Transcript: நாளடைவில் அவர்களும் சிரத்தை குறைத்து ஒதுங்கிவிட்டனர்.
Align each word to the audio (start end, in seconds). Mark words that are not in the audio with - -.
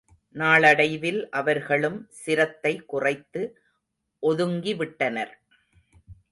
நாளடைவில் 0.35 1.19
அவர்களும் 1.31 1.99
சிரத்தை 2.21 2.73
குறைத்து 2.85 3.43
ஒதுங்கிவிட்டனர். 4.23 5.33